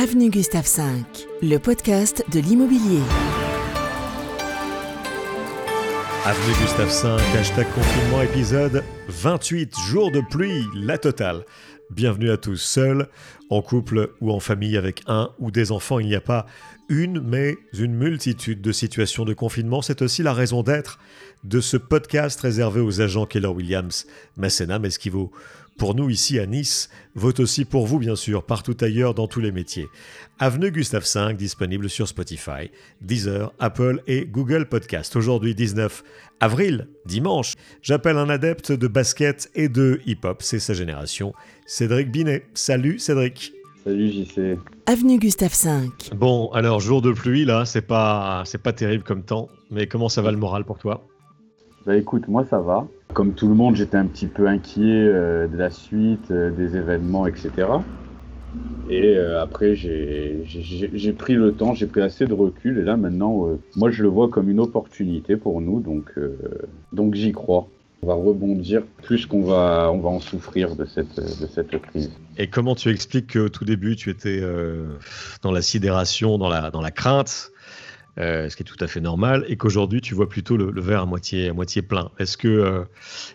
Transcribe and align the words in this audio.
Avenue 0.00 0.30
Gustave 0.30 0.68
V, 0.76 0.82
le 1.42 1.58
podcast 1.58 2.24
de 2.32 2.38
l'immobilier. 2.38 3.00
Avenue 6.24 6.54
Gustave 6.62 7.18
V, 7.18 7.36
hashtag 7.36 7.66
confinement 7.74 8.22
épisode 8.22 8.84
28, 9.08 9.74
jours 9.88 10.12
de 10.12 10.20
pluie, 10.30 10.62
la 10.72 10.98
totale. 10.98 11.44
Bienvenue 11.90 12.30
à 12.30 12.36
tous, 12.36 12.58
seuls, 12.58 13.08
en 13.50 13.60
couple 13.60 14.12
ou 14.20 14.30
en 14.30 14.38
famille 14.38 14.76
avec 14.76 15.02
un 15.08 15.30
ou 15.40 15.50
des 15.50 15.72
enfants. 15.72 15.98
Il 15.98 16.06
n'y 16.06 16.14
a 16.14 16.20
pas 16.20 16.46
une, 16.88 17.18
mais 17.18 17.56
une 17.76 17.94
multitude 17.94 18.60
de 18.60 18.70
situations 18.70 19.24
de 19.24 19.34
confinement. 19.34 19.82
C'est 19.82 20.00
aussi 20.00 20.22
la 20.22 20.32
raison 20.32 20.62
d'être 20.62 21.00
de 21.42 21.60
ce 21.60 21.76
podcast 21.76 22.40
réservé 22.40 22.80
aux 22.80 23.00
agents 23.00 23.26
Keller 23.26 23.48
Williams, 23.48 24.06
Masséna, 24.36 24.78
Esquivo 24.84 25.32
pour 25.78 25.94
nous 25.94 26.10
ici 26.10 26.38
à 26.38 26.46
Nice, 26.46 26.90
vote 27.14 27.40
aussi 27.40 27.64
pour 27.64 27.86
vous 27.86 27.98
bien 27.98 28.16
sûr, 28.16 28.42
partout 28.42 28.76
ailleurs 28.80 29.14
dans 29.14 29.28
tous 29.28 29.40
les 29.40 29.52
métiers. 29.52 29.86
Avenue 30.40 30.70
Gustave 30.70 31.06
V, 31.14 31.34
disponible 31.34 31.88
sur 31.88 32.08
Spotify, 32.08 32.70
Deezer, 33.00 33.52
Apple 33.60 34.02
et 34.06 34.26
Google 34.26 34.66
Podcast. 34.66 35.14
Aujourd'hui 35.16 35.54
19 35.54 36.02
avril, 36.40 36.88
dimanche, 37.06 37.54
j'appelle 37.80 38.18
un 38.18 38.28
adepte 38.28 38.72
de 38.72 38.88
basket 38.88 39.50
et 39.54 39.68
de 39.68 40.00
hip-hop, 40.04 40.42
c'est 40.42 40.58
sa 40.58 40.74
génération, 40.74 41.32
Cédric 41.66 42.10
Binet. 42.10 42.44
Salut 42.54 42.98
Cédric. 42.98 43.52
Salut 43.84 44.10
JC. 44.10 44.58
Avenue 44.86 45.18
Gustave 45.18 45.54
V. 45.64 45.88
Bon, 46.16 46.50
alors 46.52 46.80
jour 46.80 47.02
de 47.02 47.12
pluie 47.12 47.44
là, 47.44 47.64
c'est 47.64 47.82
pas 47.82 48.42
c'est 48.44 48.62
pas 48.62 48.72
terrible 48.72 49.04
comme 49.04 49.22
temps, 49.22 49.48
mais 49.70 49.86
comment 49.86 50.08
ça 50.08 50.22
va 50.22 50.32
le 50.32 50.38
moral 50.38 50.64
pour 50.64 50.78
toi? 50.78 51.06
Bah 51.86 51.96
écoute, 51.96 52.26
moi 52.26 52.44
ça 52.50 52.58
va. 52.58 52.86
Comme 53.14 53.32
tout 53.32 53.48
le 53.48 53.54
monde, 53.54 53.74
j'étais 53.74 53.96
un 53.96 54.06
petit 54.06 54.26
peu 54.26 54.46
inquiet 54.46 54.82
euh, 54.84 55.48
de 55.48 55.56
la 55.56 55.70
suite, 55.70 56.30
euh, 56.30 56.50
des 56.50 56.76
événements, 56.76 57.26
etc. 57.26 57.50
Et 58.90 59.16
euh, 59.16 59.42
après, 59.42 59.74
j'ai 59.74 61.12
pris 61.16 61.34
le 61.34 61.52
temps, 61.52 61.74
j'ai 61.74 61.86
pris 61.86 62.02
assez 62.02 62.26
de 62.26 62.34
recul. 62.34 62.78
Et 62.78 62.82
là, 62.82 62.96
maintenant, 62.96 63.48
moi, 63.76 63.90
je 63.90 64.02
le 64.02 64.08
vois 64.08 64.28
comme 64.28 64.50
une 64.50 64.60
opportunité 64.60 65.36
pour 65.36 65.60
nous. 65.60 65.80
Donc, 65.80 66.12
donc 66.92 67.14
j'y 67.14 67.32
crois. 67.32 67.66
On 68.02 68.06
va 68.06 68.14
rebondir 68.14 68.82
plus 69.02 69.26
qu'on 69.26 69.42
va, 69.42 69.90
on 69.92 69.98
va 69.98 70.10
en 70.10 70.20
souffrir 70.20 70.76
de 70.76 70.84
cette, 70.84 71.16
de 71.16 71.46
cette 71.46 71.76
crise. 71.82 72.12
Et 72.36 72.46
comment 72.46 72.76
tu 72.76 72.90
expliques 72.90 73.32
qu'au 73.32 73.48
tout 73.48 73.64
début, 73.64 73.96
tu 73.96 74.10
étais 74.10 74.40
dans 75.42 75.50
la 75.50 75.62
sidération, 75.62 76.38
dans 76.38 76.48
la, 76.48 76.70
dans 76.70 76.80
la 76.80 76.92
crainte 76.92 77.50
euh, 78.18 78.48
ce 78.48 78.56
qui 78.56 78.62
est 78.62 78.66
tout 78.66 78.82
à 78.82 78.88
fait 78.88 79.00
normal, 79.00 79.44
et 79.48 79.56
qu'aujourd'hui 79.56 80.00
tu 80.00 80.14
vois 80.14 80.28
plutôt 80.28 80.56
le, 80.56 80.80
verre 80.80 81.02
à 81.02 81.06
moitié, 81.06 81.50
à 81.50 81.52
moitié 81.52 81.82
plein. 81.82 82.10
Est-ce 82.18 82.36
que, 82.36 82.48
euh, 82.48 82.84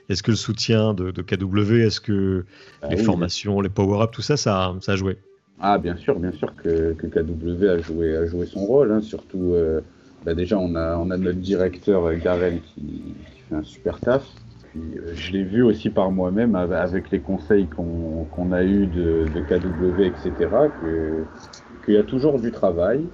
est 0.09 0.21
que 0.21 0.31
le 0.31 0.37
soutien 0.37 0.93
de, 0.93 1.11
KW, 1.21 1.85
est-ce 1.85 2.01
que 2.01 2.43
ah 2.81 2.89
les 2.89 2.97
formations, 2.97 3.61
les 3.61 3.69
power-up, 3.69 4.11
tout 4.11 4.21
ça, 4.21 4.35
ça, 4.35 4.75
ça, 4.81 4.93
a 4.93 4.95
joué? 4.97 5.17
Ah 5.61 5.77
bien 5.77 5.95
sûr, 5.95 6.19
bien 6.19 6.33
sûr 6.33 6.53
que, 6.55 6.93
que, 6.93 7.07
KW 7.07 7.65
a 7.65 7.77
joué, 7.79 8.17
a 8.17 8.25
joué 8.25 8.45
son 8.45 8.65
rôle, 8.65 8.91
hein. 8.91 8.99
surtout 9.01 9.53
euh, 9.53 9.79
bah, 10.25 10.33
déjà 10.33 10.57
on 10.57 10.75
a, 10.75 10.97
on 10.97 11.11
a 11.11 11.17
notre 11.17 11.39
directeur 11.39 12.13
Garen 12.15 12.59
qui, 12.59 13.15
fait 13.49 13.55
un 13.55 13.63
super 13.63 13.99
taf. 13.99 14.25
Puis, 14.71 14.81
je 15.13 15.31
l'ai 15.31 15.43
vu 15.43 15.61
aussi 15.61 15.91
par 15.91 16.11
moi-même 16.11 16.55
avec 16.55 17.11
les 17.11 17.19
conseils 17.19 17.67
qu'on 17.67 18.51
a 18.51 18.63
eus 18.63 18.87
de, 18.87 19.27
de 19.33 19.41
KW, 19.41 20.01
etc., 20.01 20.49
qu'il 21.85 21.93
y 21.93 21.97
a 21.97 22.03
toujours 22.03 22.39
du 22.39 22.51
travail, 22.51 23.05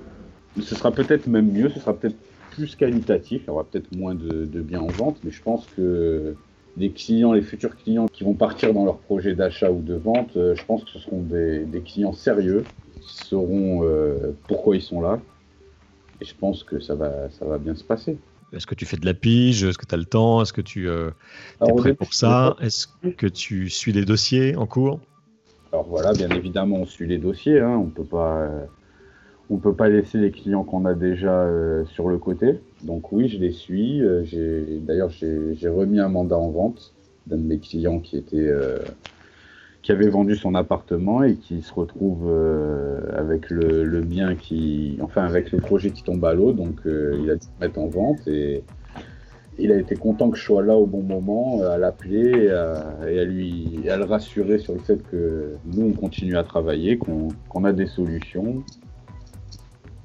ce 0.62 0.76
sera 0.76 0.92
peut-être 0.92 1.28
même 1.28 1.52
mieux, 1.52 1.70
ce 1.70 1.80
sera 1.80 1.94
peut-être 1.94 2.16
plus 2.52 2.76
qualitatif, 2.76 3.44
il 3.44 3.48
y 3.48 3.50
aura 3.50 3.64
peut-être 3.64 3.92
moins 3.96 4.16
de, 4.16 4.46
biens 4.62 4.82
en 4.82 4.88
vente, 4.88 5.18
mais 5.24 5.32
je 5.32 5.42
pense 5.42 5.66
que 5.76 6.36
les 6.78 6.92
clients, 6.92 7.34
les 7.34 7.42
futurs 7.42 7.76
clients 7.76 8.08
qui 8.08 8.24
vont 8.24 8.34
partir 8.34 8.74
dans 8.74 8.86
leur 8.86 8.98
projet 8.98 9.36
d'achat 9.36 9.72
ou 9.72 9.82
de 9.82 9.96
vente, 9.96 10.36
euh, 10.38 10.56
je 10.56 10.64
pense 10.66 10.84
que 10.84 10.92
ce 10.92 11.00
seront 11.00 11.22
des, 11.22 11.66
clients 11.86 12.14
sérieux, 12.14 12.64
qui 13.02 13.16
sauront 13.26 13.84
euh, 13.84 14.36
pourquoi 14.48 14.76
ils 14.76 14.82
sont 14.82 15.02
là. 15.02 15.20
Et 16.22 16.26
je 16.26 16.36
pense 16.36 16.64
que 16.64 16.80
ça 16.80 16.96
va, 16.96 17.30
ça 17.30 17.46
va 17.46 17.58
bien 17.58 17.76
se 17.76 17.84
passer. 17.84 18.18
Est-ce 18.52 18.68
que 18.68 18.76
tu 18.76 18.86
fais 18.86 18.98
de 18.98 19.06
la 19.06 19.14
pige? 19.14 19.64
Est-ce 19.64 19.78
que 19.78 19.86
tu 19.86 19.96
as 19.96 19.98
le 19.98 20.06
temps? 20.06 20.42
Est-ce 20.42 20.54
que 20.54 20.62
tu 20.62 20.90
euh, 20.90 21.12
es 21.66 21.72
prêt 21.74 21.94
pour 21.94 22.14
ça? 22.14 22.56
Est-ce 22.62 22.88
que 23.16 23.28
tu 23.28 23.70
suis 23.70 23.94
les 23.94 24.06
dossiers 24.06 24.56
en 24.56 24.66
cours? 24.66 25.00
Alors 25.72 25.86
voilà, 25.88 26.14
bien 26.14 26.30
évidemment, 26.30 26.78
on 26.78 26.86
suit 26.86 27.08
les 27.08 27.20
dossiers. 27.20 27.60
Hein. 27.60 27.78
on 27.78 27.86
ne 27.86 27.92
peut 27.92 28.04
pas 28.04 28.50
on 29.50 29.58
peut 29.58 29.74
pas 29.74 29.90
laisser 29.90 30.20
les 30.20 30.32
clients 30.32 30.64
qu'on 30.64 30.86
a 30.86 30.94
déjà 30.94 31.42
euh, 31.42 31.84
sur 31.86 32.08
le 32.08 32.18
côté. 32.18 32.60
Donc 32.84 33.12
oui, 33.12 33.28
je 33.28 33.40
les 33.40 33.52
suis. 33.52 34.02
Euh, 34.02 34.24
d'ailleurs, 34.82 35.10
j'ai 35.10 35.70
remis 35.70 36.00
un 36.00 36.10
mandat 36.10 36.38
en 36.38 36.50
vente 36.50 36.94
d'un 37.26 37.38
de 37.38 37.44
mes 37.44 37.58
clients 37.58 38.00
qui 38.00 38.24
euh, 38.34 38.78
avait 39.88 40.10
vendu 40.10 40.36
son 40.36 40.54
appartement 40.54 41.24
et 41.24 41.36
qui 41.36 41.64
se 41.64 41.74
retrouve 41.74 42.32
avec 43.12 43.50
le, 43.50 44.02
bien 44.02 44.36
qui, 44.36 45.00
enfin 45.02 45.24
avec 45.26 45.52
le 45.52 45.58
projet 45.58 45.90
qui 45.90 46.04
tombe 46.04 46.24
à 46.26 46.34
l'eau. 46.34 46.54
Donc 46.54 46.82
il 46.86 47.30
a 47.32 47.36
dû 47.36 47.42
se 47.42 47.60
mettre 47.60 47.80
en 47.80 47.88
vente 47.88 48.28
et 48.28 48.64
il 49.58 49.72
a 49.72 49.78
été 49.78 49.96
content 49.96 50.30
que 50.30 50.38
je 50.38 50.44
sois 50.44 50.64
là 50.64 50.76
au 50.76 50.86
bon 50.86 51.02
moment, 51.02 51.64
à 51.64 51.80
l'appeler 51.80 52.46
et, 52.46 52.52
à, 52.52 53.24
lui 53.24 53.90
à 53.90 53.98
le 53.98 54.06
rassurer 54.06 54.60
sur 54.60 54.74
le 54.74 54.80
fait 54.80 55.02
que 55.10 55.56
nous 55.66 55.88
on 55.88 55.94
continue 55.94 56.38
à 56.38 56.44
travailler, 56.44 57.00
qu'on 57.00 57.64
a 57.64 57.74
des 57.74 57.88
solutions 57.88 58.64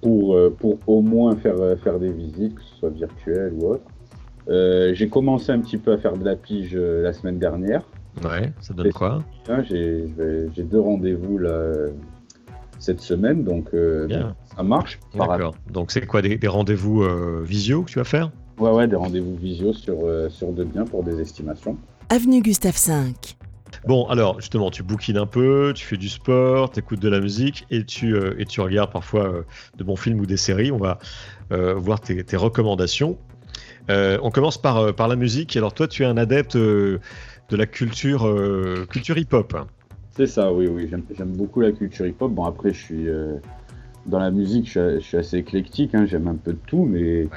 pour, 0.05 0.37
euh, 0.37 0.55
pour 0.57 0.79
au 0.87 1.01
moins 1.01 1.35
faire, 1.35 1.59
euh, 1.59 1.77
faire 1.77 1.99
des 1.99 2.13
visites, 2.13 2.55
que 2.55 2.63
ce 2.63 2.75
soit 2.77 2.91
virtuelles 2.91 3.55
ou 3.59 3.69
autres. 3.69 3.85
Euh, 4.49 4.93
j'ai 4.93 5.09
commencé 5.09 5.51
un 5.51 5.61
petit 5.61 5.79
peu 5.79 5.93
à 5.93 5.99
faire 5.99 6.19
de 6.19 6.25
la 6.27 6.37
pige 6.37 6.77
la 6.77 7.15
semaine 7.15 7.39
dernière. 7.39 7.83
Ouais, 8.23 8.53
ça 8.61 8.75
donne 8.75 8.93
quoi? 8.93 9.25
J'ai 9.67 10.07
deux 10.59 10.81
rendez-vous 10.81 11.39
là, 11.39 11.73
cette 12.79 13.01
semaine, 13.01 13.45
donc 13.45 13.71
ça 14.55 14.63
marche. 14.63 15.01
D'accord. 15.15 15.55
Donc 15.73 15.91
c'est 15.91 16.07
quoi 16.07 16.21
des, 16.21 16.37
des 16.37 16.49
rendez-vous 16.49 17.03
visio 17.43 17.83
que 17.83 17.91
tu 17.91 17.99
vas 17.99 18.05
faire? 18.05 18.31
Ouais, 18.59 18.71
ouais, 18.71 18.87
des 18.87 18.97
rendez-vous 18.97 19.37
visio 19.37 19.73
sur, 19.73 19.97
sur 20.29 20.53
deux 20.53 20.65
biens 20.65 20.85
pour 20.85 21.03
des 21.03 21.19
estimations. 21.19 21.79
Avenue 22.11 22.43
Gustave 22.43 22.77
V. 22.87 23.15
Bon, 23.87 24.07
alors 24.07 24.41
justement, 24.41 24.71
tu 24.71 24.83
bouquines 24.83 25.17
un 25.17 25.27
peu, 25.27 25.73
tu 25.75 25.85
fais 25.85 25.97
du 25.97 26.09
sport, 26.09 26.71
tu 26.71 26.81
écoutes 26.81 27.01
de 27.01 27.09
la 27.09 27.21
musique 27.21 27.67
et 27.71 27.85
tu, 27.85 28.15
euh, 28.15 28.35
et 28.39 28.45
tu 28.45 28.61
regardes 28.61 28.93
parfois 28.93 29.27
euh, 29.27 29.43
de 29.77 29.85
bons 29.85 29.97
films 29.97 30.21
ou 30.21 30.27
des 30.27 30.37
séries. 30.37 30.73
On 30.73 30.79
va 30.79 30.99
euh, 31.53 31.75
voir 31.75 32.01
tes, 32.01 32.37
recommandations. 32.37 33.19
on 33.89 34.31
commence 34.31 34.59
par, 34.59 34.95
par 34.95 35.09
la 35.09 35.17
musique. 35.17 35.57
Alors 35.57 35.75
toi, 35.75 35.89
tu 35.89 36.03
es 36.03 36.07
un 36.07 36.17
adepte 36.17 36.57
de 36.57 37.01
la 37.51 37.67
culture, 37.67 38.29
culture 38.91 39.19
hip-hop. 39.19 39.57
C'est 40.13 40.27
ça, 40.27 40.53
oui, 40.53 40.67
oui. 40.67 40.89
J'aime 40.89 41.33
beaucoup 41.33 41.61
la 41.61 41.73
culture 41.73 42.07
hip-hop. 42.07 42.33
Bon, 42.33 42.45
après, 42.45 42.73
je 42.73 42.79
suis 42.79 43.07
dans 44.07 44.19
la 44.19 44.31
musique, 44.31 44.71
je 44.71 44.99
suis, 45.01 45.17
assez 45.17 45.39
éclectique. 45.39 45.95
Hein. 45.95 46.07
J'aime 46.07 46.29
un 46.29 46.35
peu 46.35 46.53
de 46.53 46.59
tout, 46.67 46.85
mais 46.85 47.29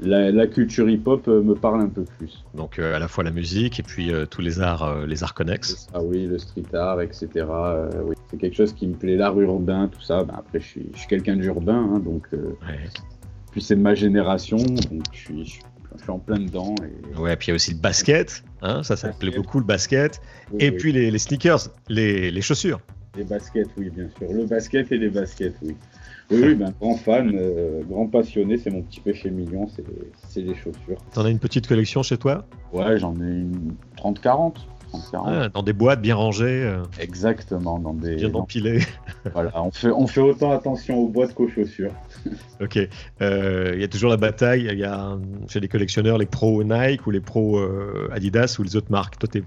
la, 0.00 0.46
culture 0.46 0.88
hip-hop 0.88 1.26
euh, 1.28 1.42
me 1.42 1.54
parle 1.54 1.82
un 1.82 1.88
peu 1.88 2.04
plus. 2.04 2.44
Donc 2.54 2.78
euh, 2.78 2.94
à 2.94 2.98
la 2.98 3.08
fois 3.08 3.24
la 3.24 3.30
musique 3.30 3.80
et 3.80 3.82
puis 3.82 4.12
euh, 4.12 4.26
tous 4.26 4.40
les 4.40 4.60
arts, 4.60 5.06
les 5.06 5.22
arts 5.22 5.34
connexes. 5.34 5.88
Ah 5.94 6.02
oui, 6.02 6.26
le 6.26 6.38
street 6.38 6.74
art, 6.74 7.00
etc. 7.00 7.28
oui. 8.04 8.14
C'est 8.30 8.38
quelque 8.38 8.56
chose 8.56 8.72
qui 8.72 8.86
me 8.86 8.94
plaît, 8.94 9.16
l'art 9.16 9.38
urbain, 9.40 9.88
tout 9.88 10.00
ça. 10.00 10.24
Ben, 10.24 10.34
après, 10.36 10.60
je 10.60 10.66
suis, 10.66 10.90
quelqu'un 11.08 11.36
d'urbain, 11.36 11.94
hein, 11.94 11.98
donc. 12.00 12.28
Puis 13.52 13.62
c'est 13.62 13.76
de 13.76 13.80
ma 13.80 13.94
génération, 13.94 14.58
donc 14.58 15.02
je 15.12 15.18
suis, 15.18 15.44
je 15.44 16.02
suis 16.02 16.10
en 16.10 16.18
plein 16.18 16.38
dedans. 16.38 16.74
Et... 16.82 17.18
Ouais, 17.18 17.36
puis 17.36 17.46
il 17.46 17.50
y 17.50 17.52
a 17.52 17.54
aussi 17.54 17.72
le 17.72 17.78
basket, 17.78 18.44
hein, 18.60 18.82
ça, 18.82 18.96
ça 18.96 19.08
me 19.08 19.12
plaît 19.14 19.30
beaucoup 19.30 19.58
le 19.60 19.64
basket. 19.64 20.20
et 20.58 20.72
puis 20.72 20.92
les, 20.92 21.10
les, 21.10 21.18
sneakers, 21.18 21.68
les, 21.88 22.30
les 22.30 22.40
chaussures. 22.42 22.80
Les 23.16 23.24
baskets, 23.24 23.68
oui, 23.78 23.88
bien 23.88 24.08
sûr. 24.18 24.30
Le 24.30 24.44
basket 24.44 24.92
et 24.92 24.98
les 24.98 25.08
baskets, 25.08 25.54
oui. 25.62 25.74
Oui, 26.30 26.54
ben, 26.56 26.72
grand 26.80 26.96
fan, 26.96 27.32
euh, 27.34 27.82
grand 27.88 28.06
passionné, 28.06 28.56
c'est 28.56 28.70
mon 28.70 28.82
petit 28.82 29.00
péché 29.00 29.30
mignon, 29.30 29.68
c'est 30.28 30.40
les 30.40 30.54
chaussures. 30.54 30.98
T'en 31.12 31.24
as 31.24 31.30
une 31.30 31.38
petite 31.38 31.66
collection 31.66 32.02
chez 32.02 32.18
toi? 32.18 32.44
Ouais, 32.72 32.98
j'en 32.98 33.14
ai 33.16 33.28
une 33.28 33.74
30-40. 33.96 34.54
Ah, 35.12 35.48
dans 35.52 35.62
des 35.62 35.72
boîtes 35.72 36.00
bien 36.00 36.14
rangées. 36.14 36.62
Euh. 36.64 36.82
Exactement, 36.98 37.78
dans 37.78 37.92
des. 37.92 38.16
Bien 38.16 38.32
empilées. 38.34 38.80
voilà, 39.32 39.62
on 39.62 39.70
fait, 39.70 39.90
on 39.90 40.06
fait 40.06 40.20
autant 40.20 40.52
attention 40.52 40.98
aux 40.98 41.08
boîtes 41.08 41.34
qu'aux 41.34 41.48
chaussures. 41.48 41.92
ok. 42.60 42.78
Euh, 43.20 43.72
il 43.74 43.80
y 43.80 43.84
a 43.84 43.88
toujours 43.88 44.08
la 44.08 44.16
bataille. 44.16 44.68
Il 44.70 44.78
y 44.78 44.84
a 44.84 45.18
chez 45.48 45.60
les 45.60 45.68
collectionneurs 45.68 46.16
les 46.18 46.26
pros 46.26 46.62
Nike 46.64 47.06
ou 47.06 47.10
les 47.10 47.20
pros 47.20 47.60
Adidas 48.10 48.56
ou 48.58 48.62
les 48.62 48.76
autres 48.76 48.90
marques. 48.90 49.18
Toi, 49.18 49.28
t'es 49.30 49.42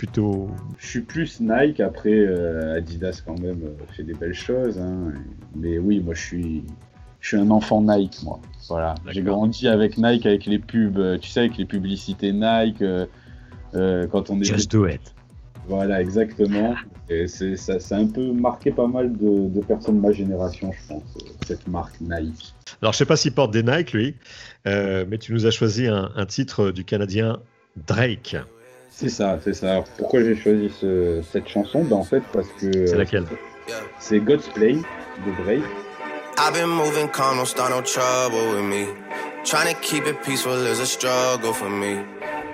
plutôt. 0.00 0.48
Je 0.78 0.86
suis 0.86 1.00
plus 1.02 1.40
Nike, 1.40 1.78
après 1.80 2.14
euh, 2.14 2.78
Adidas 2.78 3.22
quand 3.22 3.38
même 3.38 3.60
euh, 3.64 3.92
fait 3.94 4.02
des 4.02 4.14
belles 4.14 4.32
choses. 4.32 4.78
Hein. 4.78 5.12
Mais 5.54 5.76
oui, 5.76 6.00
moi 6.00 6.14
je 6.14 6.22
suis, 6.22 6.64
je 7.20 7.28
suis 7.28 7.36
un 7.36 7.50
enfant 7.50 7.82
Nike, 7.82 8.22
moi. 8.22 8.40
Voilà. 8.68 8.94
J'ai 9.08 9.20
grandi 9.20 9.68
avec 9.68 9.98
Nike, 9.98 10.24
avec 10.24 10.46
les 10.46 10.58
pubs, 10.58 10.96
euh, 10.96 11.18
tu 11.18 11.28
sais, 11.28 11.40
avec 11.40 11.58
les 11.58 11.66
publicités 11.66 12.32
Nike. 12.32 12.82
quand 13.74 14.30
on 14.30 14.40
est. 14.40 14.44
Just 14.44 14.72
do 14.72 14.86
it. 14.86 15.02
Voilà, 15.68 16.00
exactement. 16.00 16.74
Et 17.10 17.26
ça, 17.26 17.78
ça, 17.78 17.96
a 17.96 17.98
un 17.98 18.06
peu 18.06 18.32
marqué 18.32 18.70
pas 18.70 18.86
mal 18.86 19.12
de, 19.12 19.60
personnes 19.60 19.96
de 19.96 20.00
ma 20.00 20.12
génération, 20.12 20.72
je 20.72 20.94
pense, 20.94 21.02
cette 21.46 21.68
marque 21.68 22.00
Nike. 22.00 22.54
Alors, 22.80 22.94
je 22.94 22.98
sais 22.98 23.04
pas 23.04 23.16
s'il 23.16 23.32
porte 23.32 23.52
des 23.52 23.62
Nike, 23.62 23.92
lui, 23.92 24.16
mais 24.64 25.18
tu 25.18 25.34
nous 25.34 25.44
as 25.44 25.50
choisi 25.50 25.88
un, 25.88 26.10
un 26.16 26.24
titre 26.24 26.70
du 26.70 26.86
Canadien 26.86 27.40
Drake. 27.86 28.36
C'est 29.00 29.08
ça, 29.08 29.38
c'est 29.42 29.54
ça. 29.54 29.82
pourquoi 29.96 30.22
j'ai 30.22 30.36
choisi 30.36 30.70
cette 31.32 31.48
chanson? 31.48 31.84
Ben, 31.84 31.96
En 31.96 32.04
fait, 32.04 32.22
parce 32.32 32.48
que. 32.60 32.86
C'est 32.86 32.96
laquelle? 32.96 33.24
C'est 33.98 34.18
God's 34.20 34.46
Play 34.48 34.74
de 34.74 35.42
Drake. 35.42 35.62
I've 36.38 36.52
been 36.52 36.68
moving 36.68 37.08
calm, 37.08 37.36
don't 37.36 37.46
start 37.46 37.70
no 37.70 37.80
trouble 37.82 38.54
with 38.54 38.64
me. 38.64 38.86
Trying 39.44 39.74
to 39.74 39.80
keep 39.80 40.06
it 40.06 40.22
peaceful 40.22 40.52
is 40.66 40.80
a 40.80 40.86
struggle 40.86 41.52
for 41.54 41.70
me. 41.70 42.00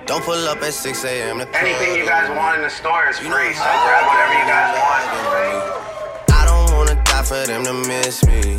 Don't 0.07 0.23
pull 0.25 0.47
up 0.49 0.63
at 0.63 0.73
6 0.73 1.05
a.m. 1.05 1.41
Anything 1.53 1.97
you 1.97 2.07
guys 2.07 2.29
want 2.37 2.57
in 2.57 2.63
the 2.63 2.71
store 2.71 3.09
is 3.11 3.19
free, 3.19 3.53
so 3.55 3.63
grab 3.63 4.07
whatever 4.07 4.35
you 4.35 4.47
guys 4.47 4.77
want. 4.79 6.31
I 6.31 6.45
don't 6.47 6.77
wanna 6.77 6.95
die 7.05 7.23
for 7.25 7.45
them 7.47 7.65
to 7.65 7.73
miss 7.89 8.25
me. 8.25 8.59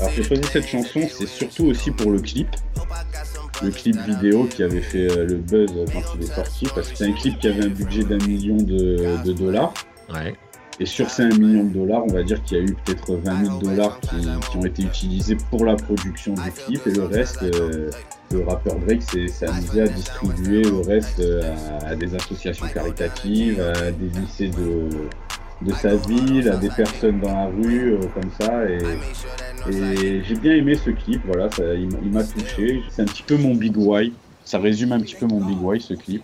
Alors 0.00 0.10
j'ai 0.16 0.22
choisi 0.24 0.42
cette 0.50 0.66
chanson, 0.66 1.00
c'est 1.08 1.26
surtout 1.26 1.66
aussi 1.66 1.90
pour 1.90 2.10
le 2.12 2.20
clip. 2.20 2.48
Le 3.62 3.70
clip 3.70 3.96
vidéo 3.96 4.44
qui 4.44 4.62
avait 4.62 4.80
fait 4.80 5.10
euh, 5.10 5.26
le 5.26 5.36
buzz 5.36 5.70
quand 5.92 6.02
il 6.16 6.22
est 6.22 6.34
sorti, 6.34 6.66
parce 6.74 6.88
que 6.90 6.96
c'est 6.96 7.06
un 7.06 7.12
clip 7.12 7.38
qui 7.38 7.48
avait 7.48 7.64
un 7.64 7.68
budget 7.68 8.02
d'un 8.04 8.18
million 8.18 8.56
de, 8.56 9.22
de 9.24 9.32
dollars. 9.32 9.72
Ouais. 10.12 10.34
Et 10.80 10.86
sur 10.86 11.10
ces 11.10 11.22
1 11.22 11.28
million 11.38 11.64
de 11.64 11.74
dollars, 11.74 12.02
on 12.04 12.12
va 12.12 12.22
dire 12.22 12.42
qu'il 12.42 12.58
y 12.58 12.60
a 12.60 12.64
eu 12.64 12.74
peut-être 12.84 13.14
20 13.14 13.44
000 13.44 13.58
dollars 13.58 14.00
qui, 14.00 14.16
qui 14.50 14.56
ont 14.56 14.64
été 14.64 14.82
utilisés 14.82 15.36
pour 15.50 15.64
la 15.64 15.76
production 15.76 16.34
du 16.34 16.50
clip 16.50 16.86
et 16.86 16.90
le 16.90 17.04
reste, 17.04 17.42
euh, 17.42 17.90
le 18.32 18.44
rappeur 18.44 18.76
Drake 18.80 19.02
s'est 19.02 19.46
amusé 19.46 19.82
à 19.82 19.86
distribuer 19.86 20.62
le 20.62 20.80
reste 20.80 21.20
euh, 21.20 21.54
à, 21.82 21.88
à 21.88 21.94
des 21.94 22.14
associations 22.14 22.66
caritatives, 22.66 23.60
à 23.60 23.90
des 23.92 24.08
lycées 24.18 24.48
de, 24.48 24.88
de 25.64 25.72
sa 25.74 25.94
ville, 25.94 26.48
à 26.48 26.56
des 26.56 26.70
personnes 26.70 27.20
dans 27.20 27.32
la 27.32 27.46
rue, 27.46 27.94
euh, 27.94 28.00
comme 28.14 28.30
ça. 28.40 28.64
Et, 28.64 28.78
et 29.70 30.22
j'ai 30.24 30.34
bien 30.34 30.54
aimé 30.54 30.74
ce 30.74 30.90
clip, 30.90 31.20
voilà, 31.26 31.50
ça, 31.50 31.74
il, 31.74 31.88
m'a- 31.88 31.98
il 32.04 32.10
m'a 32.12 32.24
touché. 32.24 32.82
C'est 32.90 33.02
un 33.02 33.06
petit 33.06 33.22
peu 33.22 33.36
mon 33.36 33.54
Big 33.54 33.76
Why. 33.76 34.12
Ça 34.44 34.58
résume 34.58 34.92
un 34.92 35.00
petit 35.00 35.14
peu 35.14 35.26
mon 35.26 35.44
Big 35.44 35.56
Why, 35.62 35.80
ce 35.80 35.94
clip. 35.94 36.22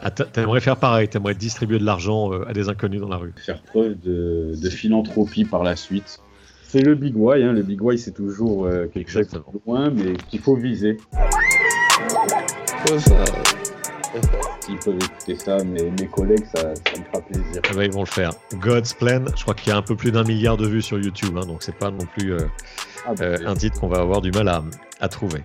Ah, 0.00 0.10
t'a- 0.10 0.24
T'aimerais 0.24 0.60
faire 0.60 0.76
pareil, 0.76 1.08
t'aimerais 1.08 1.34
distribuer 1.34 1.78
de 1.78 1.84
l'argent 1.84 2.32
euh, 2.32 2.48
à 2.48 2.52
des 2.52 2.68
inconnus 2.68 3.00
dans 3.00 3.08
la 3.08 3.16
rue. 3.16 3.32
faire 3.36 3.62
preuve 3.62 3.96
de, 4.00 4.52
de 4.60 4.70
philanthropie 4.70 5.44
par 5.44 5.62
la 5.62 5.76
suite. 5.76 6.18
C'est 6.66 6.82
le 6.82 6.94
big 6.96 7.14
why, 7.16 7.42
hein. 7.44 7.52
le 7.52 7.62
big 7.62 7.80
why 7.80 7.96
c'est 7.98 8.10
toujours 8.10 8.66
euh, 8.66 8.86
quelque 8.92 9.08
chose 9.10 9.22
Exactement. 9.22 9.52
de 9.54 9.60
loin, 9.64 9.90
mais 9.90 10.14
qu'il 10.28 10.40
faut 10.40 10.56
viser. 10.56 10.96
S'ils 14.60 14.78
peuvent 14.78 14.96
écouter 14.96 15.36
ça, 15.36 15.62
mes, 15.64 15.90
mes 15.90 16.06
collègues, 16.06 16.44
ça, 16.54 16.74
ça 16.74 16.98
me 16.98 17.04
fera 17.04 17.20
plaisir. 17.20 17.62
Ah 17.68 17.74
bah, 17.74 17.84
ils 17.84 17.92
vont 17.92 18.00
le 18.00 18.06
faire. 18.06 18.32
God's 18.60 18.92
Plan, 18.94 19.24
je 19.36 19.42
crois 19.42 19.54
qu'il 19.54 19.70
y 19.70 19.72
a 19.72 19.76
un 19.76 19.82
peu 19.82 19.96
plus 19.96 20.12
d'un 20.12 20.24
milliard 20.24 20.56
de 20.56 20.66
vues 20.66 20.82
sur 20.82 20.98
YouTube, 20.98 21.36
hein, 21.36 21.46
donc 21.46 21.62
c'est 21.62 21.76
pas 21.76 21.90
non 21.90 22.06
plus 22.16 22.32
euh, 22.32 22.38
Ah, 23.06 23.14
bah, 23.14 23.24
euh, 23.24 23.38
un 23.46 23.54
titre 23.54 23.80
qu'on 23.80 23.88
va 23.88 24.00
avoir 24.00 24.20
du 24.20 24.30
mal 24.30 24.48
à, 24.48 24.62
à 25.00 25.08
trouver. 25.08 25.42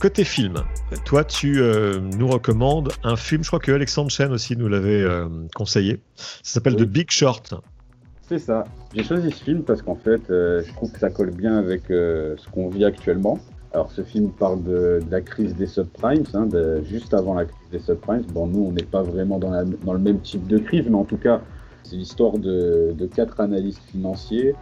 Côté 0.00 0.24
film, 0.24 0.56
toi 1.04 1.24
tu 1.24 1.60
euh, 1.60 1.98
nous 2.00 2.28
recommandes 2.28 2.92
un 3.02 3.16
film, 3.16 3.42
je 3.42 3.48
crois 3.48 3.60
que 3.60 3.72
Alexandre 3.72 4.10
Chen 4.10 4.32
aussi 4.32 4.56
nous 4.56 4.68
l'avait 4.68 5.04
conseillé. 5.54 6.00
Ça 6.16 6.54
s'appelle 6.54 6.74
Oui. 6.74 6.82
The 6.82 6.88
Big 6.88 7.10
Short. 7.10 7.54
C'est 8.28 8.38
ça. 8.38 8.64
J'ai 8.94 9.02
choisi 9.02 9.30
ce 9.30 9.42
film 9.42 9.62
parce 9.62 9.82
qu'en 9.82 9.96
fait, 9.96 10.22
je 10.28 10.72
trouve 10.74 10.90
que 10.92 10.98
ça 10.98 11.10
colle 11.10 11.30
bien 11.30 11.58
avec 11.58 11.82
ce 11.88 12.48
qu'on 12.52 12.68
vit 12.68 12.84
actuellement. 12.84 13.38
Alors, 13.74 13.90
ce 13.90 14.02
film 14.02 14.30
parle 14.30 14.62
de, 14.62 15.00
de 15.04 15.10
la 15.10 15.20
crise 15.20 15.56
des 15.56 15.66
subprimes, 15.66 16.22
hein, 16.34 16.46
de- 16.46 16.80
juste 16.84 17.12
avant 17.12 17.34
la 17.34 17.44
crise 17.44 17.68
des 17.72 17.80
subprimes. 17.80 18.22
Bon, 18.32 18.46
nous, 18.46 18.66
on 18.66 18.70
n'est 18.72 18.84
pas 18.84 19.02
vraiment 19.02 19.38
dans, 19.40 19.50
la- 19.50 19.64
dans 19.64 19.92
le 19.92 19.98
même 19.98 20.20
type 20.20 20.46
de 20.46 20.58
crise, 20.58 20.86
mais 20.88 20.94
en 20.96 21.04
tout 21.04 21.16
cas, 21.16 21.42
c'est 21.82 21.96
l'histoire 21.96 22.38
de, 22.38 22.94
de 22.96 23.06
quatre 23.06 23.40
analystes 23.40 23.82
financiers 23.90 24.54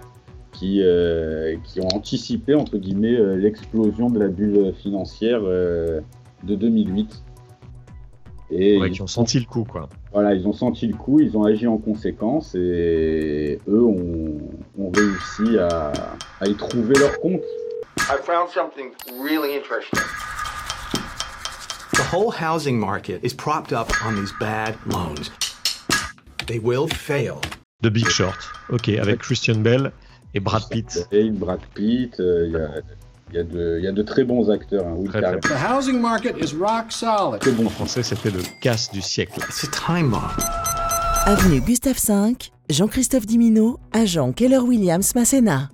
qui, 0.52 0.80
euh, 0.82 1.56
qui 1.62 1.80
ont 1.82 1.88
anticipé, 1.94 2.54
entre 2.54 2.78
guillemets, 2.78 3.14
euh, 3.14 3.36
l'explosion 3.36 4.08
de 4.08 4.18
la 4.18 4.28
bulle 4.28 4.72
financière 4.72 5.40
euh, 5.44 6.00
de 6.44 6.54
2008. 6.54 7.22
Et 8.50 8.78
Ouais, 8.78 8.88
ils 8.88 8.92
qui 8.92 9.02
ont 9.02 9.06
senti 9.06 9.38
le 9.40 9.44
coup, 9.46 9.64
quoi. 9.64 9.88
voilà, 10.12 10.34
ils 10.34 10.46
ont 10.48 10.52
senti 10.54 10.86
le 10.86 10.94
coup, 10.94 11.20
ils 11.20 11.36
ont 11.36 11.44
agi 11.44 11.66
en 11.66 11.76
conséquence 11.78 12.54
et 12.54 13.58
eux 13.68 13.82
ont, 13.82 14.38
ont 14.78 14.90
réussi 14.90 15.58
à, 15.58 15.92
à 16.40 16.46
y 16.48 16.54
trouver 16.54 16.98
leur 16.98 17.18
compte. 17.20 17.40
I 18.12 18.18
found 18.18 18.50
something 18.50 18.92
really 19.22 19.54
interesting. 19.56 19.98
The 21.96 22.02
whole 22.02 22.30
housing 22.30 22.78
market 22.78 23.20
is 23.24 23.32
propped 23.32 23.72
up 23.72 23.88
on 24.04 24.16
these 24.16 24.32
bad 24.38 24.74
loans. 24.86 25.30
They 26.46 26.58
will 26.58 26.88
fail. 26.88 27.40
The 27.80 27.90
Big 27.90 28.06
Short. 28.10 28.36
Ok, 28.68 28.88
avec 29.00 29.20
Christian 29.20 29.62
Bell 29.62 29.92
et 30.34 30.40
Brad 30.40 30.68
Pitt. 30.70 31.08
Et 31.10 31.30
Brad 31.30 31.60
Pitt, 31.74 32.20
euh, 32.20 32.46
il 32.48 32.52
y, 32.52 32.56
a, 32.56 32.82
il 33.30 33.36
y 33.36 33.38
a 33.38 33.44
de, 33.44 33.78
il 33.78 33.84
y 33.84 33.88
a 33.88 33.92
de 33.92 34.02
très 34.02 34.24
bons 34.24 34.50
acteurs. 34.50 34.86
Hein. 34.86 34.98
Très, 35.08 35.22
très 35.22 35.40
The 35.40 35.56
housing 35.56 35.98
market 35.98 36.36
is 36.36 36.54
rock 36.54 36.90
solid. 36.92 37.40
très 37.40 37.52
bon 37.52 37.64
En 37.64 37.70
français, 37.70 38.02
c'était 38.02 38.30
le 38.30 38.42
casse 38.60 38.90
du 38.90 39.00
siècle. 39.00 39.40
It's 39.48 39.64
a 39.64 39.68
time 39.68 40.10
bomb. 40.10 40.20
Avenue 41.24 41.62
Gustave 41.62 41.98
V, 41.98 42.36
Jean-Christophe 42.68 43.24
Dimino, 43.24 43.80
agent 43.94 44.32
Keller 44.32 44.58
Williams 44.58 45.14
Masséna. 45.14 45.70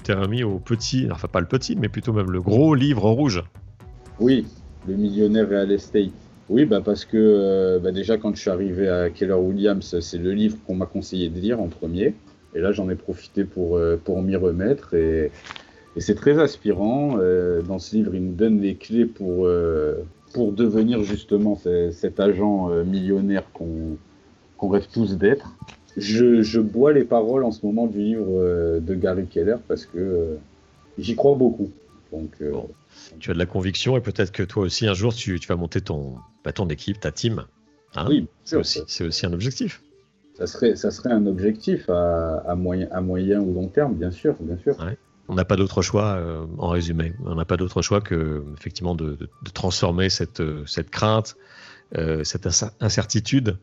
Tu 0.00 0.04
t'es 0.04 0.14
remis 0.14 0.42
au 0.44 0.58
petit, 0.58 1.08
enfin 1.10 1.28
pas 1.28 1.40
le 1.40 1.46
petit, 1.46 1.76
mais 1.76 1.90
plutôt 1.90 2.14
même 2.14 2.30
le 2.30 2.40
gros 2.40 2.74
livre 2.74 3.10
rouge. 3.10 3.44
Oui, 4.18 4.46
le 4.88 4.94
millionnaire 4.96 5.46
real 5.46 5.70
estate. 5.72 6.08
Oui, 6.48 6.64
bah 6.64 6.80
parce 6.82 7.04
que 7.04 7.18
euh, 7.18 7.78
bah 7.78 7.92
déjà 7.92 8.16
quand 8.16 8.34
je 8.34 8.40
suis 8.40 8.48
arrivé 8.48 8.88
à 8.88 9.10
Keller 9.10 9.34
Williams, 9.34 10.00
c'est 10.00 10.16
le 10.16 10.32
livre 10.32 10.56
qu'on 10.66 10.74
m'a 10.74 10.86
conseillé 10.86 11.28
de 11.28 11.38
lire 11.38 11.60
en 11.60 11.68
premier. 11.68 12.14
Et 12.54 12.60
là, 12.60 12.72
j'en 12.72 12.88
ai 12.88 12.94
profité 12.94 13.44
pour, 13.44 13.76
euh, 13.76 14.00
pour 14.02 14.22
m'y 14.22 14.36
remettre. 14.36 14.94
Et, 14.94 15.30
et 15.96 16.00
c'est 16.00 16.14
très 16.14 16.38
aspirant. 16.38 17.18
Euh, 17.18 17.60
dans 17.60 17.78
ce 17.78 17.94
livre, 17.94 18.14
il 18.14 18.24
nous 18.24 18.32
donne 18.34 18.58
les 18.58 18.76
clés 18.76 19.04
pour, 19.04 19.46
pour 20.32 20.52
devenir 20.52 21.02
justement 21.02 21.56
ce- 21.56 21.90
cet 21.90 22.20
agent 22.20 22.70
millionnaire 22.86 23.44
qu'on 23.52 24.68
rêve 24.68 24.86
tous 24.90 25.18
d'être. 25.18 25.54
Je, 25.96 26.42
je 26.42 26.60
bois 26.60 26.92
les 26.92 27.04
paroles 27.04 27.44
en 27.44 27.50
ce 27.52 27.64
moment 27.66 27.86
du 27.86 27.98
livre 27.98 28.26
euh, 28.38 28.80
de 28.80 28.94
Gary 28.94 29.26
Keller 29.26 29.56
parce 29.68 29.86
que 29.86 29.98
euh, 29.98 30.36
j'y 30.98 31.16
crois 31.16 31.34
beaucoup. 31.34 31.70
Donc, 32.12 32.30
euh, 32.40 32.50
Bon. 32.52 32.68
Tu 33.18 33.30
as 33.30 33.34
de 33.34 33.38
la 33.38 33.46
conviction 33.46 33.96
et 33.96 34.00
peut-être 34.00 34.32
que 34.32 34.42
toi 34.42 34.64
aussi 34.64 34.86
un 34.86 34.94
jour 34.94 35.14
tu, 35.14 35.38
tu 35.40 35.46
vas 35.48 35.56
monter 35.56 35.80
ton, 35.80 36.16
bah, 36.44 36.52
ton 36.52 36.68
équipe, 36.68 37.00
ta 37.00 37.12
team. 37.12 37.44
Hein 37.96 38.06
oui, 38.08 38.26
c'est 38.44 38.56
aussi, 38.56 38.82
aussi 39.02 39.26
un 39.26 39.32
objectif. 39.32 39.82
Ça 40.34 40.46
serait, 40.46 40.74
ça 40.76 40.90
serait 40.90 41.10
un 41.12 41.26
objectif 41.26 41.88
à, 41.90 42.38
à 42.46 42.54
moyen, 42.54 42.88
à 42.92 43.00
moyen 43.00 43.40
ou 43.40 43.52
long 43.52 43.68
terme, 43.68 43.94
bien 43.94 44.10
sûr, 44.10 44.34
bien 44.40 44.56
sûr. 44.58 44.76
On 45.28 45.34
n'a 45.34 45.44
pas 45.44 45.56
d'autre 45.56 45.82
choix, 45.82 46.14
euh, 46.16 46.44
en 46.58 46.68
résumé. 46.70 47.12
On 47.24 47.34
n'a 47.36 47.44
pas 47.44 47.56
d'autre 47.56 47.82
choix 47.82 48.00
que 48.00 48.42
effectivement 48.58 48.94
de, 48.96 49.10
de- 49.14 49.28
de 49.44 49.50
transformer 49.52 50.08
cette, 50.08 50.42
cette 50.66 50.90
crainte, 50.90 51.36
euh, 51.96 52.24
cette 52.24 52.46
incer- 52.46 52.72
incertitude 52.80 53.56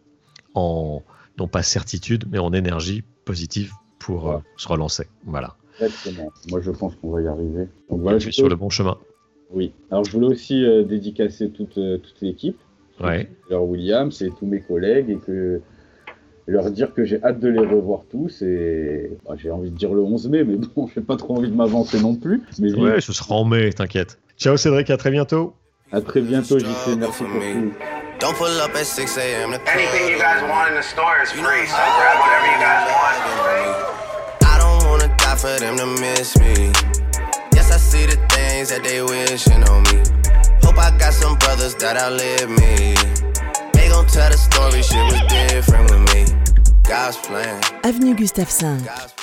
en 0.53 1.03
non 1.38 1.48
pas 1.48 1.63
certitude, 1.63 2.25
mais 2.31 2.39
en 2.39 2.51
énergie 2.54 3.04
positive 3.25 3.72
pour 4.00 4.19
euh, 4.25 4.31
Voilà. 4.31 4.44
se 4.57 4.68
relancer. 4.68 5.07
Voilà. 5.25 5.56
Exactement. 5.80 6.31
Moi, 6.50 6.62
je 6.62 6.72
pense 6.72 6.95
qu'on 6.95 7.12
va 7.12 7.22
y 7.22 7.28
arriver. 7.28 7.67
Donc 7.89 8.01
voilà, 8.01 8.17
je 8.20 8.29
es 8.29 8.32
sur 8.32 8.50
le 8.50 8.56
bon 8.56 8.70
chemin. 8.70 8.98
Oui. 9.51 9.72
Alors, 9.91 10.03
je 10.06 10.12
voulais 10.12 10.27
aussi 10.27 10.65
euh, 10.65 10.84
dédicacer 10.84 11.50
toute, 11.50 11.77
euh, 11.77 11.98
toute 12.00 12.20
l'équipe, 12.22 12.58
Ouais. 13.00 13.29
leur 13.50 13.63
Williams 13.63 14.22
et 14.24 14.32
tous 14.32 14.46
mes 14.48 14.60
collègues, 14.62 15.10
et 15.12 15.17
que 15.17 15.62
leur 16.48 16.72
dire 16.72 16.94
que 16.94 17.03
j'ai 17.06 17.22
hâte 17.24 17.39
de 17.39 17.48
les 17.50 17.60
revoir 17.60 18.01
tous. 18.10 18.41
Et 18.41 19.12
bah, 19.25 19.36
j'ai 19.38 19.51
envie 19.51 19.70
de 19.70 19.75
dire 19.77 19.94
le 19.94 20.01
11 20.01 20.29
mai, 20.29 20.44
mais 20.44 20.56
bon, 20.56 20.88
j'ai 20.96 21.01
pas 21.01 21.15
trop 21.17 21.38
envie 21.38 21.51
de 21.51 21.56
m'avancer 21.56 22.00
non 22.01 22.15
plus. 22.15 22.41
Mais 22.60 22.74
oui, 22.74 22.79
Ouais, 22.82 23.01
ce 23.01 23.13
sera 23.13 23.36
en 23.36 23.46
mai, 23.46 23.72
t'inquiète. 23.74 24.17
Ciao 24.38 24.58
Cédric, 24.58 24.89
à 24.89 24.98
très 24.98 25.12
bientôt. 25.12 25.53
à 25.91 26.01
très 26.01 26.22
bientôt, 26.22 26.58
JC. 26.58 26.96
Merci 26.98 27.24
pour 27.24 27.34
tout. 27.34 27.97
Don't 28.19 28.36
pull 28.36 28.59
up 28.62 28.74
at 28.74 28.88
6 28.88 29.17
a.m. 29.17 29.53
Anything 29.67 30.09
you 30.09 30.17
guys 30.17 30.41
want 30.50 30.69
in 30.69 30.75
the 30.75 30.81
store 30.81 31.21
is 31.21 31.31
free, 31.31 31.67
so 31.67 31.75
grab 31.75 32.17
whatever 32.17 32.47
you 32.47 32.59
guys 32.59 32.89
want. 32.89 34.43
I 34.43 34.57
don't 34.57 34.89
wanna 34.89 35.15
die 35.17 35.36
for 35.36 35.59
them 35.59 35.77
to 35.77 35.86
miss 35.86 36.36
me. 36.39 36.71
Yes, 37.53 37.71
I 37.71 37.77
see 37.77 38.07
the 38.07 38.17
things 38.33 38.69
that 38.69 38.81
they 38.83 39.03
wishing 39.03 39.63
on 39.69 39.83
me. 39.83 40.01
Hope 40.63 40.79
I 40.79 40.97
got 40.97 41.13
some 41.13 41.38
brothers 41.38 41.75
that 41.75 41.95
outlive 41.95 42.50
me. 42.50 42.95
They 43.74 43.88
gon' 43.89 44.07
tell 44.07 44.31
the 44.31 44.38
story, 44.38 44.81
shit 44.81 45.05
was 45.12 45.21
different 45.29 45.91
with 45.91 46.03
me. 46.15 46.25
God's 46.89 47.17
plan. 47.17 47.62
Avenue 47.83 48.15
Gustave 48.15 48.50
V, 48.50 48.86
God's 48.86 49.13